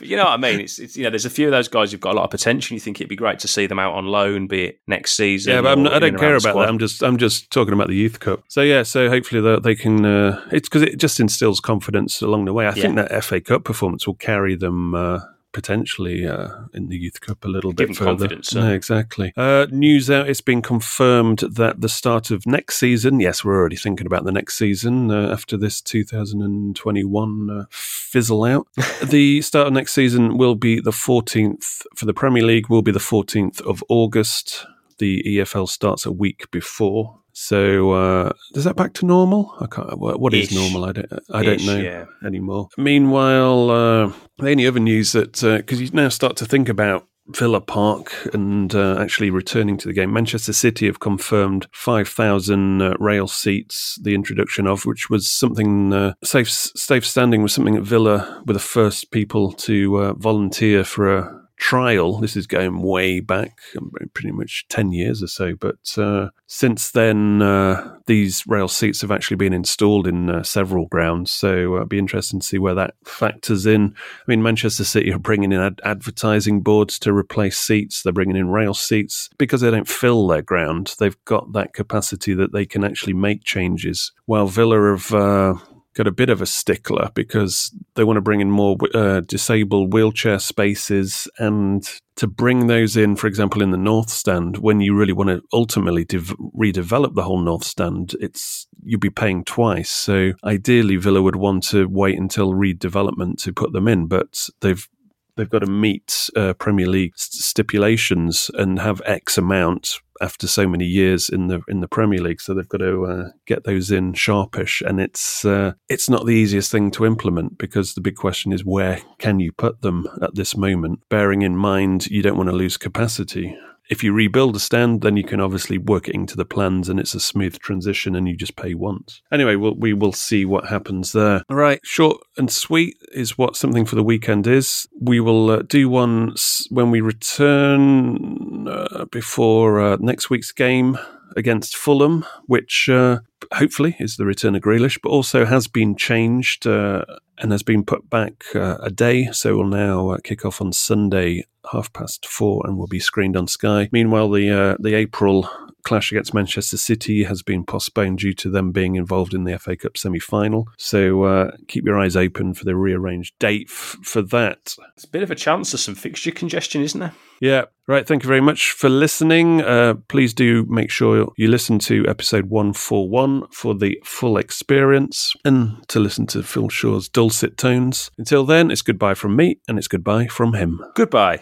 But 0.04 0.08
you 0.10 0.18
know 0.18 0.26
what 0.26 0.34
I 0.34 0.38
mean? 0.38 0.60
It's, 0.60 0.80
it's, 0.80 0.98
you 0.98 1.04
know, 1.04 1.10
there's 1.10 1.26
a 1.26 1.30
few 1.30 1.48
of 1.48 1.52
those 1.52 1.68
guys 1.68 1.92
who've 1.92 2.02
got 2.02 2.14
a 2.14 2.18
lot 2.18 2.26
of 2.26 2.32
potential. 2.32 2.74
You 2.74 2.80
think 2.82 3.00
it'd 3.00 3.10
be 3.10 3.16
great 3.16 3.40
to 3.40 3.48
see 3.48 3.68
them 3.68 3.80
out 3.80 3.94
on 3.94 4.06
loan, 4.06 4.48
be 4.48 4.66
it 4.66 4.80
next 4.88 5.14
season. 5.14 5.54
Yeah, 5.54 5.62
but 5.62 5.94
I 5.94 6.00
don't 6.00 6.18
care 6.18 6.36
about 6.36 6.56
that. 6.56 6.70
I'm 6.70 6.80
just 6.80 7.02
I'm 7.02 7.18
just 7.18 7.52
talking 7.52 7.74
about 7.74 7.88
the 7.88 7.96
youth 7.96 8.20
cup. 8.20 8.44
So 8.54 8.62
yeah, 8.62 8.84
so 8.84 9.10
hopefully 9.10 9.42
they, 9.42 9.60
they 9.62 9.74
can. 9.74 10.06
Uh, 10.06 10.40
it's 10.52 10.70
because 10.70 10.84
it 10.84 11.00
just 11.00 11.20
instills 11.20 11.60
confidence 11.60 12.22
along 12.22 12.46
the 12.46 12.54
way. 12.54 12.68
I 12.68 12.76
yeah. 12.76 12.84
think 12.84 12.96
that 12.98 13.24
FA 13.24 13.42
Cup 13.42 13.64
performance 13.64 14.06
will 14.06 14.14
carry 14.14 14.56
them. 14.56 14.94
Uh, 14.94 15.22
potentially 15.54 16.28
uh, 16.28 16.50
in 16.74 16.90
the 16.90 16.98
Youth 16.98 17.22
Cup 17.22 17.46
a 17.46 17.48
little 17.48 17.72
Give 17.72 17.90
bit 17.90 17.98
further. 17.98 18.28
No, 18.54 18.72
exactly. 18.72 19.34
Uh, 19.36 19.66
news 19.72 20.12
out: 20.12 20.30
it's 20.30 20.42
been 20.42 20.62
confirmed 20.62 21.40
that 21.40 21.82
the 21.82 21.90
start 21.90 22.30
of 22.30 22.46
next 22.46 22.78
season. 22.78 23.20
Yes, 23.20 23.44
we're 23.44 23.56
already 23.56 23.76
thinking 23.76 24.06
about 24.06 24.24
the 24.24 24.32
next 24.32 24.56
season 24.56 25.10
uh, 25.10 25.32
after 25.32 25.58
this 25.58 25.82
2021 25.82 27.50
uh, 27.50 27.66
fizzle 27.72 28.44
out. 28.44 28.68
the 29.04 29.42
start 29.42 29.66
of 29.66 29.74
next 29.74 29.94
season 29.94 30.38
will 30.38 30.56
be 30.56 30.80
the 30.80 30.92
14th 30.92 31.88
for 31.96 32.06
the 32.06 32.14
Premier 32.14 32.44
League. 32.44 32.70
Will 32.70 32.84
be 32.84 32.92
the 32.92 33.00
14th 33.00 33.62
of 33.62 33.84
August. 33.90 34.68
The 35.00 35.24
EFL 35.24 35.68
starts 35.68 36.06
a 36.06 36.12
week 36.12 36.52
before. 36.52 37.23
So 37.34 37.92
uh, 37.92 38.32
is 38.54 38.64
that 38.64 38.76
back 38.76 38.94
to 38.94 39.06
normal? 39.06 39.54
I 39.60 39.68
can't. 39.68 39.98
What 39.98 40.34
is 40.34 40.54
normal? 40.54 40.86
I 40.86 40.92
don't. 40.92 41.14
I 41.34 41.44
don't 41.44 41.66
know 41.66 41.78
yeah. 41.78 42.06
anymore. 42.26 42.70
Meanwhile, 42.78 43.70
uh, 43.70 44.14
any 44.46 44.68
other 44.68 44.80
news 44.80 45.12
that 45.14 45.34
because 45.34 45.80
uh, 45.80 45.84
you 45.84 45.90
now 45.92 46.10
start 46.10 46.38
to 46.38 46.46
think 46.46 46.70
about 46.70 47.08
Villa 47.28 47.62
Park 47.62 48.14
and 48.34 48.74
uh, 48.76 48.98
actually 49.00 49.30
returning 49.30 49.78
to 49.78 49.88
the 49.88 49.94
game. 49.94 50.12
Manchester 50.12 50.52
City 50.52 50.88
have 50.88 51.00
confirmed 51.00 51.68
5,000 51.72 52.82
uh, 52.82 52.94
rail 53.00 53.28
seats, 53.28 53.98
the 54.02 54.14
introduction 54.14 54.68
of 54.68 54.86
which 54.86 55.10
was 55.10 55.30
something 55.30 55.94
uh, 55.94 56.14
safe, 56.24 56.50
safe 56.50 57.06
standing 57.06 57.42
was 57.42 57.54
something 57.54 57.76
that 57.76 57.84
Villa 57.84 58.44
were 58.46 58.54
the 58.54 58.60
first 58.60 59.12
people 59.12 59.54
to 59.54 59.98
uh, 59.98 60.14
volunteer 60.14 60.84
for 60.84 61.18
a 61.18 61.43
trial. 61.64 62.20
This 62.20 62.36
is 62.36 62.46
going 62.46 62.82
way 62.82 63.22
back, 63.22 63.58
um, 63.78 63.90
pretty 64.14 64.32
much 64.32 64.66
10 64.68 64.92
years 64.92 65.24
or 65.24 65.28
so. 65.28 65.56
But 65.56 65.98
uh, 65.98 66.30
since 66.46 66.92
then, 66.92 67.42
uh, 67.42 67.96
these 68.06 68.44
rail 68.46 68.68
seats 68.68 69.00
have 69.00 69.12
actually 69.12 69.38
been 69.38 69.54
installed 69.54 70.06
in 70.06 70.30
uh, 70.30 70.44
several 70.44 70.88
grounds. 70.88 71.32
So 71.32 71.48
uh, 71.50 71.76
it'll 71.76 71.86
be 71.86 71.98
interesting 71.98 72.42
to 72.42 72.46
see 72.46 72.58
where 72.58 72.76
that 72.76 72.96
factors 73.06 73.66
in. 73.66 73.96
I 73.96 74.24
mean, 74.28 74.44
Manchester 74.44 74.84
City 74.84 75.14
are 75.14 75.20
bringing 75.20 75.54
in 75.54 75.62
ad- 75.62 75.80
advertising 75.86 76.62
boards 76.62 77.00
to 77.00 77.14
replace 77.14 77.58
seats. 77.58 78.04
They're 78.04 78.12
bringing 78.12 78.36
in 78.36 78.50
rail 78.50 78.74
seats 78.74 79.30
because 79.38 79.62
they 79.62 79.72
don't 79.72 79.88
fill 79.88 80.28
their 80.28 80.42
ground. 80.42 80.96
They've 81.00 81.24
got 81.24 81.54
that 81.54 81.74
capacity 81.74 82.34
that 82.34 82.52
they 82.52 82.66
can 82.66 82.84
actually 82.84 83.14
make 83.14 83.46
changes. 83.46 84.12
While 84.26 84.48
Villa 84.48 84.92
have 84.92 85.14
uh, 85.14 85.56
got 85.94 86.08
a 86.08 86.12
bit 86.12 86.30
of 86.30 86.42
a 86.42 86.46
stickler 86.46 87.10
because 87.14 87.74
they 87.96 88.04
want 88.04 88.18
to 88.18 88.22
bring 88.22 88.42
in 88.42 88.52
more 88.52 88.78
uh, 88.94 89.22
disabled 89.22 89.94
wheelchair 89.94 90.40
spaces 90.40 91.28
and 91.38 91.88
to 92.16 92.28
bring 92.28 92.68
those 92.68 92.96
in, 92.96 93.16
for 93.16 93.28
example, 93.28 93.62
in 93.62 93.72
the 93.72 93.78
North 93.78 94.10
Stand, 94.10 94.58
when 94.58 94.80
you 94.82 94.96
really 94.96 95.14
want 95.14 95.30
to 95.30 95.42
ultimately 95.52 96.06
dev- 96.06 96.36
redevelop 96.56 97.16
the 97.16 97.24
whole 97.24 97.40
North 97.40 97.64
Stand, 97.64 98.16
it's 98.20 98.68
you'd 98.84 99.00
be 99.00 99.10
paying 99.10 99.44
twice. 99.44 99.90
So 99.90 100.34
ideally, 100.44 100.98
Villa 100.98 101.22
would 101.22 101.36
want 101.36 101.64
to 101.70 101.88
wait 101.88 102.20
until 102.20 102.54
redevelopment 102.54 103.42
to 103.44 103.54
put 103.54 103.74
them 103.74 103.88
in, 103.88 104.08
but 104.08 104.48
they've 104.62 104.88
they've 105.36 105.50
got 105.50 105.60
to 105.60 105.72
meet 105.72 106.30
uh, 106.36 106.54
Premier 106.54 106.88
League 106.88 107.14
stipulations 107.16 108.50
and 108.54 108.80
have 108.80 109.02
X 109.06 109.38
amount 109.38 110.00
after 110.22 110.48
so 110.48 110.68
many 110.68 110.86
years 110.86 111.28
in 111.28 111.48
the 111.48 111.62
in 111.68 111.82
the 111.82 111.88
Premier 111.88 112.22
League. 112.22 112.42
So 112.42 112.54
they've 112.54 112.68
got 112.68 112.80
to 112.80 113.06
uh, 113.06 113.30
get 113.46 113.64
those 113.64 113.92
in 113.92 114.14
sharpish, 114.14 114.82
and 114.82 115.00
it's 115.00 115.44
uh, 115.46 115.74
it's 115.90 116.10
not 116.10 116.26
the 116.26 116.34
easiest 116.34 116.72
thing 116.72 116.92
to 116.92 117.06
implement 117.06 117.58
because 117.58 117.94
the 117.94 118.02
big 118.02 118.16
question 118.16 118.52
is 118.52 118.64
where 118.64 119.02
can 119.20 119.40
you 119.40 119.52
put 119.52 119.82
them 119.82 120.08
at 120.22 120.36
this 120.36 120.56
moment, 120.56 121.00
bearing 121.10 121.42
in 121.42 121.56
mind 121.56 122.08
you 122.08 122.22
don't 122.22 122.38
want 122.38 122.50
to 122.50 122.56
lose 122.56 122.78
capacity 122.78 123.56
if 123.94 124.04
you 124.04 124.12
rebuild 124.12 124.56
a 124.56 124.60
stand, 124.60 125.02
then 125.02 125.16
you 125.18 125.24
can 125.24 125.40
obviously 125.40 125.78
work 125.78 126.10
it 126.10 126.16
into 126.16 126.36
the 126.36 126.44
plans 126.46 126.90
and 126.90 127.00
it's 127.00 127.14
a 127.14 127.20
smooth 127.20 127.60
transition 127.60 128.16
and 128.16 128.28
you 128.28 128.36
just 128.36 128.56
pay 128.56 128.74
once. 128.74 129.22
Anyway, 129.32 129.56
we'll, 129.56 129.76
we 129.76 129.94
will 129.94 130.12
see 130.12 130.46
what 130.46 130.66
happens 130.66 131.12
there. 131.12 131.44
All 131.48 131.56
right, 131.56 131.80
short 131.84 132.18
and 132.36 132.52
sweet 132.52 132.98
is 133.12 133.38
what 133.38 133.56
something 133.56 133.86
for 133.86 133.96
the 133.96 134.04
weekend 134.04 134.48
is. 134.48 134.88
We 135.00 135.20
will 135.20 135.52
uh, 135.52 135.62
do 135.62 135.90
one 135.90 136.34
when 136.72 136.90
we 136.90 137.02
return 137.02 138.68
uh, 138.68 139.06
before 139.12 139.80
uh, 139.80 139.98
next 140.00 140.32
week's 140.32 140.52
game 140.52 140.98
against 141.36 141.76
Fulham, 141.76 142.26
which 142.46 142.90
uh, 142.90 143.20
hopefully 143.54 143.96
is 144.00 144.18
the 144.18 144.26
return 144.26 144.56
of 144.56 144.62
Grealish, 144.62 145.00
but 145.02 145.10
also 145.10 145.46
has 145.46 145.68
been 145.68 145.96
changed 145.96 146.68
uh, 146.68 147.06
and 147.38 147.52
has 147.52 147.64
been 147.64 147.84
put 147.84 148.10
back 148.10 148.44
uh, 148.56 148.78
a 148.82 148.90
day. 148.90 149.30
So 149.32 149.56
will 149.56 149.68
now 149.68 150.10
uh, 150.10 150.18
kick 150.24 150.46
off 150.46 150.62
on 150.62 150.74
Sunday, 150.74 151.46
half 151.72 151.92
past 151.94 152.26
four, 152.26 152.62
and 152.66 152.78
will 152.78 152.88
be 152.88 153.00
screened 153.00 153.38
on 153.38 153.48
Sky. 153.48 153.90
Meanwhile, 153.92 154.30
the 154.32 154.50
uh, 154.50 154.76
the 154.80 154.96
April 154.96 155.50
clash 155.84 156.12
against 156.12 156.34
Manchester 156.34 156.78
City 156.78 157.24
has 157.24 157.42
been 157.42 157.64
postponed 157.66 158.20
due 158.20 158.34
to 158.34 158.50
them 158.50 158.72
being 158.72 158.96
involved 158.96 159.34
in 159.34 159.44
the 159.44 159.58
FA 159.60 159.76
Cup 159.76 159.98
semi 159.98 160.20
final. 160.20 160.68
So 160.78 161.24
uh, 161.24 161.52
keep 161.68 161.86
your 161.86 162.00
eyes 162.00 162.16
open 162.16 162.54
for 162.54 162.66
the 162.66 162.76
rearranged 162.76 163.34
date 163.40 163.68
f- 163.70 163.98
for 164.04 164.22
that. 164.24 164.76
It's 164.96 165.04
a 165.04 165.10
bit 165.10 165.24
of 165.24 165.32
a 165.32 165.36
chance 165.36 165.74
of 165.74 165.80
some 165.80 165.96
fixture 165.96 166.32
congestion, 166.32 166.82
isn't 166.82 167.00
there? 167.00 167.14
Yeah. 167.42 167.66
Right. 167.88 168.08
Thank 168.08 168.24
you 168.24 168.28
very 168.30 168.40
much 168.40 168.72
for 168.72 168.88
listening. 168.88 169.62
Uh, 169.62 169.96
please 170.08 170.34
do 170.34 170.66
make 170.70 170.90
sure 170.90 171.34
you 171.36 171.50
listen 171.50 171.80
to 171.80 172.06
episode 172.08 172.46
141 172.46 173.48
for 173.52 173.76
the 173.76 174.00
full 174.06 174.38
experience 174.38 175.34
and 175.44 175.86
to 175.90 176.00
listen 176.00 176.26
to 176.28 176.44
Phil 176.44 176.70
Shaw's 176.70 177.10
dulcet 177.10 177.58
tones. 177.58 178.10
Until 178.18 178.46
then, 178.46 178.72
it's 178.72 178.82
goodbye 178.82 179.16
from 179.16 179.36
me 179.36 179.60
and 179.68 179.78
it's 179.78 179.90
goodbye 179.90 180.28
from 180.28 180.54
him. 180.54 180.82
Goodbye. 180.96 181.42